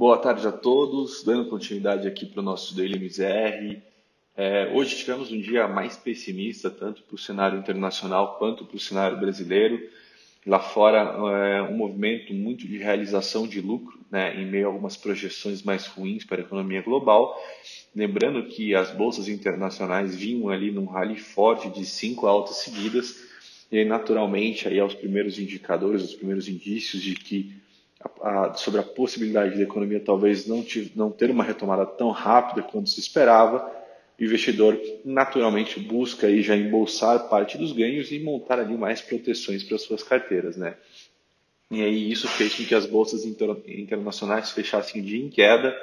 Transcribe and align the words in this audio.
boa 0.00 0.16
tarde 0.16 0.48
a 0.48 0.50
todos. 0.50 1.22
Dando 1.22 1.50
continuidade 1.50 2.08
aqui 2.08 2.24
para 2.24 2.40
o 2.40 2.42
nosso 2.42 2.74
Daily 2.74 2.98
MZR. 2.98 3.82
É, 4.34 4.72
hoje 4.72 4.96
tivemos 4.96 5.30
um 5.30 5.38
dia 5.38 5.68
mais 5.68 5.94
pessimista, 5.94 6.70
tanto 6.70 7.02
para 7.02 7.14
o 7.14 7.18
cenário 7.18 7.58
internacional 7.58 8.38
quanto 8.38 8.64
para 8.64 8.78
o 8.78 8.80
cenário 8.80 9.20
brasileiro. 9.20 9.78
Lá 10.46 10.58
fora, 10.58 11.00
é, 11.36 11.62
um 11.64 11.76
movimento 11.76 12.32
muito 12.32 12.66
de 12.66 12.78
realização 12.78 13.46
de 13.46 13.60
lucro, 13.60 14.00
né, 14.10 14.40
em 14.40 14.46
meio 14.46 14.68
a 14.68 14.70
algumas 14.70 14.96
projeções 14.96 15.62
mais 15.62 15.86
ruins 15.86 16.24
para 16.24 16.38
a 16.38 16.44
economia 16.44 16.80
global. 16.80 17.38
Lembrando 17.94 18.44
que 18.44 18.74
as 18.74 18.90
bolsas 18.92 19.28
internacionais 19.28 20.16
vinham 20.16 20.48
ali 20.48 20.70
num 20.70 20.86
rally 20.86 21.18
forte 21.18 21.68
de 21.68 21.84
cinco 21.84 22.26
altas 22.26 22.56
seguidas, 22.56 23.22
e 23.70 23.84
naturalmente, 23.84 24.66
aí 24.66 24.80
aos 24.80 24.94
primeiros 24.94 25.38
indicadores, 25.38 26.02
os 26.02 26.14
primeiros 26.14 26.48
indícios 26.48 27.02
de 27.02 27.14
que 27.14 27.60
a, 28.20 28.54
sobre 28.54 28.80
a 28.80 28.82
possibilidade 28.82 29.56
da 29.56 29.62
economia 29.62 30.00
talvez 30.00 30.46
não, 30.46 30.64
não 30.94 31.10
ter 31.10 31.30
uma 31.30 31.44
retomada 31.44 31.84
tão 31.84 32.10
rápida 32.10 32.62
quanto 32.62 32.88
se 32.88 33.00
esperava, 33.00 33.70
o 34.18 34.24
investidor 34.24 34.78
naturalmente 35.04 35.80
busca 35.80 36.26
aí 36.26 36.42
já 36.42 36.56
embolsar 36.56 37.28
parte 37.28 37.56
dos 37.56 37.72
ganhos 37.72 38.12
e 38.12 38.18
montar 38.18 38.58
ali 38.58 38.76
mais 38.76 39.00
proteções 39.00 39.64
para 39.64 39.78
suas 39.78 40.02
carteiras, 40.02 40.56
né? 40.56 40.76
E 41.70 41.82
aí 41.82 42.10
isso 42.10 42.28
fez 42.28 42.54
com 42.54 42.64
que 42.64 42.74
as 42.74 42.84
bolsas 42.84 43.24
inter, 43.24 43.56
internacionais 43.66 44.50
fechassem 44.50 45.00
o 45.00 45.04
dia 45.04 45.24
em 45.24 45.30
queda, 45.30 45.74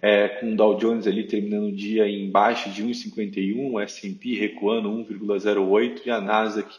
é, 0.00 0.28
com 0.28 0.52
o 0.52 0.56
Dow 0.56 0.76
Jones 0.76 1.06
ali 1.06 1.24
terminando 1.24 1.66
o 1.66 1.72
dia 1.72 2.08
em 2.08 2.30
baixa 2.30 2.70
de 2.70 2.82
1,51, 2.82 3.72
o 3.72 3.80
S&P 3.80 4.34
recuando 4.34 4.88
1,08 4.88 6.02
e 6.06 6.10
a 6.10 6.20
Nasdaq 6.20 6.74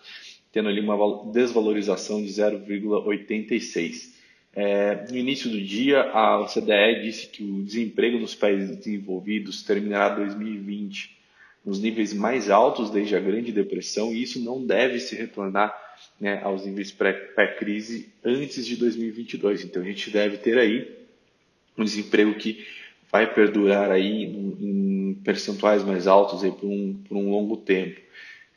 tendo 0.51 0.69
ali 0.69 0.81
uma 0.81 1.31
desvalorização 1.31 2.21
de 2.21 2.29
0,86. 2.29 4.20
É, 4.53 5.05
no 5.09 5.17
início 5.17 5.49
do 5.49 5.61
dia, 5.61 6.01
a 6.01 6.41
OCDE 6.41 7.01
disse 7.03 7.27
que 7.27 7.43
o 7.43 7.63
desemprego 7.63 8.19
nos 8.19 8.35
países 8.35 8.75
desenvolvidos 8.75 9.63
terminará 9.63 10.09
2020 10.15 11.17
nos 11.65 11.79
níveis 11.79 12.13
mais 12.13 12.49
altos 12.49 12.89
desde 12.89 13.15
a 13.15 13.19
Grande 13.19 13.51
Depressão 13.51 14.11
e 14.11 14.23
isso 14.23 14.43
não 14.43 14.65
deve 14.65 14.99
se 14.99 15.15
retornar 15.15 15.73
né, 16.19 16.41
aos 16.43 16.65
níveis 16.65 16.91
pré-crise 16.91 18.11
antes 18.23 18.65
de 18.65 18.75
2022. 18.75 19.65
Então 19.65 19.81
a 19.81 19.85
gente 19.85 20.09
deve 20.09 20.37
ter 20.37 20.57
aí 20.57 20.99
um 21.77 21.83
desemprego 21.83 22.33
que 22.33 22.65
vai 23.11 23.31
perdurar 23.31 23.91
aí 23.91 24.23
em 24.23 25.13
percentuais 25.23 25.83
mais 25.83 26.07
altos 26.07 26.43
aí 26.43 26.51
por, 26.51 26.67
um, 26.67 26.93
por 27.07 27.15
um 27.15 27.29
longo 27.29 27.57
tempo. 27.57 27.99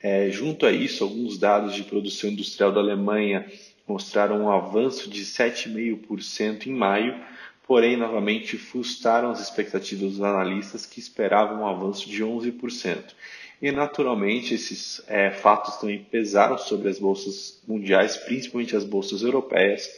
É, 0.02 0.30
junto 0.30 0.66
a 0.66 0.72
isso, 0.72 1.02
alguns 1.04 1.38
dados 1.38 1.74
de 1.74 1.82
produção 1.82 2.30
industrial 2.30 2.72
da 2.72 2.80
Alemanha 2.80 3.46
mostraram 3.86 4.42
um 4.42 4.50
avanço 4.50 5.08
de 5.10 5.24
7,5% 5.24 6.66
em 6.66 6.72
maio, 6.72 7.14
porém, 7.66 7.96
novamente, 7.96 8.56
frustraram 8.56 9.30
as 9.30 9.40
expectativas 9.40 10.12
dos 10.12 10.22
analistas 10.22 10.86
que 10.86 11.00
esperavam 11.00 11.62
um 11.62 11.66
avanço 11.66 12.08
de 12.08 12.22
11%. 12.22 13.14
E, 13.62 13.70
naturalmente, 13.72 14.54
esses 14.54 15.02
é, 15.06 15.30
fatos 15.30 15.76
também 15.76 16.04
pesaram 16.04 16.58
sobre 16.58 16.88
as 16.88 16.98
bolsas 16.98 17.62
mundiais, 17.66 18.16
principalmente 18.16 18.76
as 18.76 18.84
bolsas 18.84 19.22
europeias, 19.22 19.88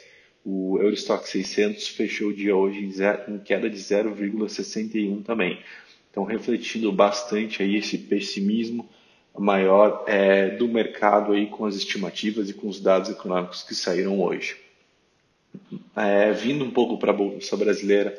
o 0.45 0.79
Eurostock 0.79 1.29
600 1.29 1.89
fechou 1.89 2.29
o 2.29 2.33
dia 2.33 2.55
hoje 2.55 2.79
em, 2.79 2.93
zero, 2.93 3.35
em 3.35 3.39
queda 3.39 3.69
de 3.69 3.77
0,61 3.77 5.25
também. 5.25 5.59
Então, 6.09 6.23
refletindo 6.23 6.93
bastante 6.93 7.65
aí 7.65 7.75
esse 7.77 7.99
pessimismo 7.99 8.89
maior 9.39 10.05
é, 10.07 10.51
do 10.51 10.69
mercado 10.69 11.33
aí 11.33 11.47
com 11.47 11.67
as 11.67 11.77
estimativas 11.77 12.49
e 12.49 12.55
com 12.55 12.69
os 12.69 12.81
dados 12.81 13.11
econômicos 13.11 13.63
que 13.63 13.75
saíram 13.75 14.21
hoje. 14.21 14.57
É, 15.95 16.33
vindo 16.33 16.65
um 16.65 16.71
pouco 16.71 16.99
para 16.99 17.11
a 17.11 17.15
Bolsa 17.15 17.57
Brasileira, 17.57 18.17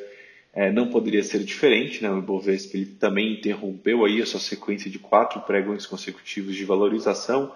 é, 0.53 0.71
não 0.71 0.89
poderia 0.89 1.23
ser 1.23 1.43
diferente, 1.43 2.01
né? 2.01 2.09
o 2.09 2.17
Ibovespa 2.17 2.77
ele 2.77 2.85
também 2.85 3.33
interrompeu 3.33 4.03
aí 4.03 4.21
a 4.21 4.25
sua 4.25 4.39
sequência 4.39 4.89
de 4.89 4.97
quatro 4.97 5.41
pregões 5.41 5.85
consecutivos 5.85 6.55
de 6.55 6.65
valorização, 6.65 7.53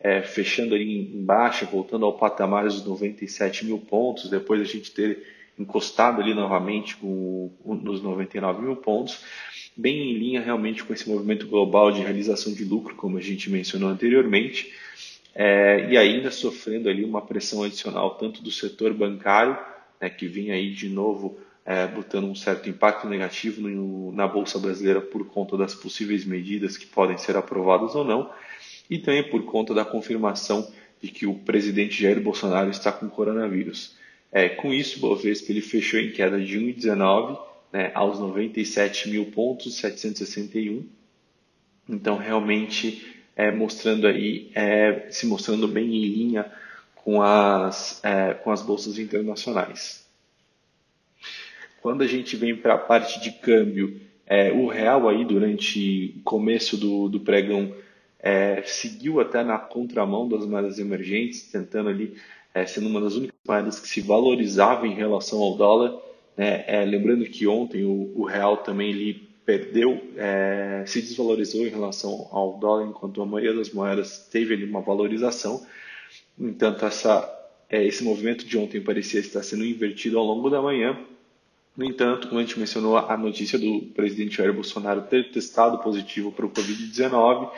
é, 0.00 0.22
fechando 0.22 0.74
ali 0.74 1.14
em 1.14 1.24
baixa, 1.24 1.66
voltando 1.66 2.06
ao 2.06 2.16
patamar 2.16 2.64
dos 2.64 2.84
97 2.86 3.66
mil 3.66 3.78
pontos, 3.78 4.30
depois 4.30 4.60
a 4.60 4.64
gente 4.64 4.92
ter 4.92 5.22
encostado 5.58 6.22
ali 6.22 6.34
novamente 6.34 6.96
com, 6.96 7.50
nos 7.64 8.00
99 8.00 8.62
mil 8.62 8.76
pontos, 8.76 9.24
bem 9.78 10.10
em 10.10 10.18
linha 10.18 10.40
realmente 10.40 10.82
com 10.82 10.92
esse 10.92 11.08
movimento 11.08 11.46
global 11.46 11.92
de 11.92 12.00
realização 12.00 12.52
de 12.52 12.64
lucro, 12.64 12.96
como 12.96 13.16
a 13.16 13.20
gente 13.20 13.48
mencionou 13.48 13.88
anteriormente, 13.88 14.72
é, 15.32 15.88
e 15.88 15.96
ainda 15.96 16.32
sofrendo 16.32 16.88
ali 16.88 17.04
uma 17.04 17.22
pressão 17.22 17.62
adicional 17.62 18.16
tanto 18.16 18.42
do 18.42 18.50
setor 18.50 18.92
bancário, 18.92 19.56
né, 20.00 20.10
que 20.10 20.26
vinha 20.26 20.54
aí 20.54 20.72
de 20.72 20.88
novo 20.88 21.38
é, 21.64 21.86
botando 21.86 22.24
um 22.24 22.34
certo 22.34 22.68
impacto 22.68 23.08
negativo 23.08 23.60
no, 23.60 24.10
na 24.10 24.26
Bolsa 24.26 24.58
Brasileira 24.58 25.00
por 25.00 25.24
conta 25.28 25.56
das 25.56 25.76
possíveis 25.76 26.24
medidas 26.24 26.76
que 26.76 26.86
podem 26.86 27.16
ser 27.16 27.36
aprovadas 27.36 27.94
ou 27.94 28.04
não, 28.04 28.32
e 28.90 28.98
também 28.98 29.22
por 29.22 29.44
conta 29.44 29.72
da 29.72 29.84
confirmação 29.84 30.68
de 31.00 31.08
que 31.08 31.24
o 31.24 31.34
presidente 31.34 32.02
Jair 32.02 32.20
Bolsonaro 32.20 32.68
está 32.68 32.90
com 32.90 33.08
coronavírus. 33.08 33.96
É, 34.32 34.48
com 34.48 34.74
isso, 34.74 34.98
o 34.98 35.00
Bovespa 35.08 35.52
ele 35.52 35.60
fechou 35.60 36.00
em 36.00 36.10
queda 36.10 36.40
de 36.40 36.58
1,19 36.58 37.47
né, 37.72 37.90
aos 37.94 38.18
97 38.18 39.08
mil 39.08 39.26
pontos, 39.26 39.76
761. 39.76 40.86
Então, 41.88 42.16
realmente, 42.16 43.16
é, 43.36 43.50
mostrando 43.50 44.06
aí, 44.06 44.50
é, 44.54 45.06
se 45.10 45.26
mostrando 45.26 45.66
bem 45.68 45.86
em 45.86 46.08
linha 46.08 46.50
com 46.96 47.22
as, 47.22 48.02
é, 48.04 48.34
com 48.34 48.50
as 48.50 48.62
bolsas 48.62 48.98
internacionais. 48.98 50.06
Quando 51.80 52.02
a 52.02 52.06
gente 52.06 52.36
vem 52.36 52.56
para 52.56 52.74
a 52.74 52.78
parte 52.78 53.20
de 53.20 53.30
câmbio, 53.32 54.00
é, 54.26 54.52
o 54.52 54.66
real 54.66 55.08
aí 55.08 55.24
durante 55.24 56.14
o 56.18 56.22
começo 56.22 56.76
do, 56.76 57.08
do 57.08 57.20
pregão 57.20 57.74
é, 58.18 58.62
seguiu 58.62 59.20
até 59.20 59.42
na 59.42 59.58
contramão 59.58 60.28
das 60.28 60.44
moedas 60.44 60.78
emergentes, 60.78 61.50
tentando 61.50 61.88
ali, 61.88 62.14
é, 62.52 62.66
sendo 62.66 62.88
uma 62.88 63.00
das 63.00 63.14
únicas 63.14 63.38
moedas 63.46 63.80
que 63.80 63.88
se 63.88 64.00
valorizava 64.00 64.86
em 64.86 64.94
relação 64.94 65.40
ao 65.40 65.56
dólar. 65.56 66.07
Né? 66.38 66.64
É, 66.68 66.84
lembrando 66.84 67.24
que 67.24 67.48
ontem 67.48 67.84
o, 67.84 68.12
o, 68.14 68.24
real 68.24 68.58
também 68.58 68.90
ele 68.90 69.28
perdeu, 69.44 70.00
é, 70.16 70.84
se 70.86 71.02
desvalorizou 71.02 71.66
em 71.66 71.70
relação 71.70 72.28
ao 72.30 72.56
dólar, 72.58 72.86
enquanto 72.86 73.20
a 73.20 73.26
maioria 73.26 73.54
das 73.54 73.70
moedas 73.72 74.28
teve 74.30 74.54
ali 74.54 74.64
uma 74.64 74.80
valorização. 74.80 75.66
No 76.38 76.50
entanto, 76.50 76.84
essa, 76.84 77.28
é, 77.68 77.84
esse 77.84 78.04
movimento 78.04 78.46
de 78.46 78.56
ontem 78.56 78.80
parecia 78.80 79.18
estar 79.18 79.42
sendo 79.42 79.64
invertido 79.64 80.16
ao 80.16 80.24
longo 80.24 80.48
da 80.48 80.62
manhã. 80.62 80.96
No 81.76 81.84
entanto, 81.84 82.28
como 82.28 82.40
a 82.40 82.44
gente 82.44 82.58
mencionou, 82.58 82.96
a 82.96 83.16
notícia 83.16 83.58
do 83.58 83.82
presidente 83.94 84.36
Jair 84.36 84.52
Bolsonaro 84.52 85.02
ter 85.02 85.32
testado 85.32 85.78
positivo 85.78 86.30
para 86.30 86.46
o 86.46 86.50
Covid-19 86.50 87.50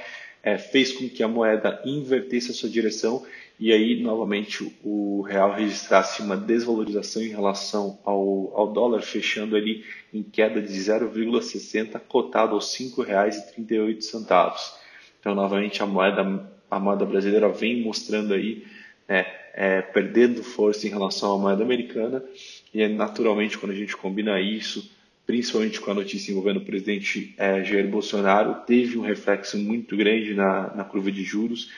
é, 0.42 0.56
fez 0.58 0.92
com 0.92 1.08
que 1.08 1.22
a 1.22 1.28
moeda 1.28 1.80
invertesse 1.84 2.50
a 2.50 2.54
sua 2.54 2.68
direção 2.68 3.24
e 3.58 3.72
aí 3.72 4.02
novamente 4.02 4.74
o 4.82 5.20
real 5.20 5.52
registrasse 5.52 6.22
uma 6.22 6.36
desvalorização 6.36 7.22
em 7.22 7.28
relação 7.28 7.98
ao, 8.04 8.52
ao 8.56 8.72
dólar, 8.72 9.02
fechando 9.02 9.54
ali 9.54 9.84
em 10.14 10.22
queda 10.22 10.62
de 10.62 10.72
0,60, 10.72 12.00
cotado 12.08 12.54
aos 12.54 12.74
R$ 12.74 12.86
5,38. 12.86 14.72
Então 15.20 15.34
novamente 15.34 15.82
a 15.82 15.86
moeda, 15.86 16.48
a 16.70 16.80
moeda 16.80 17.04
brasileira 17.04 17.50
vem 17.50 17.82
mostrando 17.82 18.32
aí 18.32 18.64
né, 19.06 19.26
é, 19.52 19.82
perdendo 19.82 20.42
força 20.42 20.86
em 20.86 20.90
relação 20.90 21.34
à 21.34 21.38
moeda 21.38 21.62
americana 21.62 22.24
e 22.72 22.88
naturalmente 22.88 23.58
quando 23.58 23.72
a 23.72 23.76
gente 23.76 23.94
combina 23.94 24.40
isso 24.40 24.90
principalmente 25.26 25.80
com 25.80 25.90
a 25.90 25.94
notícia 25.94 26.32
envolvendo 26.32 26.58
o 26.58 26.64
presidente 26.64 27.34
é, 27.36 27.62
Jair 27.64 27.88
Bolsonaro, 27.88 28.66
teve 28.66 28.98
um 28.98 29.02
reflexo 29.02 29.56
muito 29.58 29.96
grande 29.96 30.34
na, 30.34 30.74
na 30.74 30.84
curva 30.84 31.10
de 31.10 31.22
juros. 31.22 31.70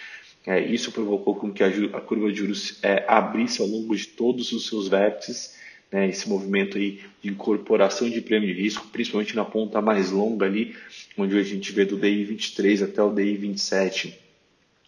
É, 0.47 0.61
isso 0.61 0.91
provocou 0.91 1.37
com 1.37 1.53
que 1.53 1.63
a, 1.63 1.69
a 1.69 2.01
curva 2.01 2.31
de 2.33 2.39
juros 2.39 2.79
é, 2.83 3.05
abrisse 3.07 3.61
ao 3.61 3.69
longo 3.69 3.95
de 3.95 4.07
todos 4.09 4.53
os 4.53 4.67
seus 4.67 4.89
vértices, 4.89 5.57
né, 5.91 6.09
esse 6.09 6.29
movimento 6.29 6.79
aí 6.79 7.01
de 7.23 7.29
incorporação 7.29 8.09
de 8.09 8.21
prêmio 8.21 8.53
de 8.53 8.61
risco, 8.61 8.89
principalmente 8.89 9.37
na 9.37 9.45
ponta 9.45 9.81
mais 9.83 10.11
longa 10.11 10.47
ali, 10.47 10.75
onde 11.17 11.39
a 11.39 11.43
gente 11.43 11.71
vê 11.73 11.85
do 11.85 11.97
DI 11.97 12.25
23 12.25 12.83
até 12.83 13.03
o 13.03 13.13
DI 13.13 13.37
27, 13.37 14.19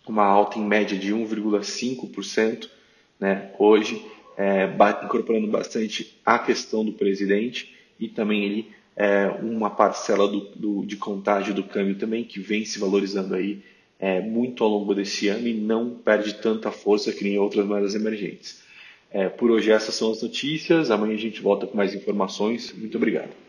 uma 0.09 0.25
alta 0.25 0.59
em 0.59 0.65
média 0.65 0.99
de 0.99 1.13
1,5%, 1.13 2.69
né, 3.21 3.51
hoje, 3.59 4.03
incorporando 5.05 5.47
bastante 5.47 6.19
a 6.25 6.39
questão 6.39 6.85
do 6.85 6.93
presidente 6.93 7.75
e 8.05 8.09
também 8.09 8.45
ele 8.45 8.71
é, 8.97 9.27
uma 9.43 9.71
parcela 9.71 10.29
do, 10.29 10.41
do, 10.55 10.87
de 10.87 10.97
contágio 10.97 11.55
do 11.55 11.63
câmbio 11.63 11.97
também 11.97 12.25
que 12.25 12.41
vem 12.41 12.65
se 12.65 12.79
valorizando 12.79 13.35
aí 13.35 13.63
é, 13.99 14.21
muito 14.21 14.63
ao 14.63 14.71
longo 14.71 14.95
desse 14.95 15.29
ano 15.29 15.49
e 15.49 15.55
não 15.55 15.91
perde 15.91 16.35
tanta 16.35 16.71
força 16.71 17.13
que 17.13 17.25
nem 17.25 17.39
outras 17.39 17.67
moedas 17.67 17.95
emergentes. 17.95 18.63
É, 19.11 19.29
por 19.29 19.51
hoje 19.51 19.71
essas 19.71 19.95
são 19.95 20.11
as 20.11 20.23
notícias. 20.23 20.91
Amanhã 20.91 21.15
a 21.15 21.19
gente 21.19 21.41
volta 21.41 21.67
com 21.67 21.77
mais 21.77 21.95
informações. 21.95 22.73
Muito 22.77 22.97
obrigado. 22.97 23.44